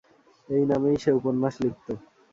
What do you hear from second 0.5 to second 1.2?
এই নামেই সে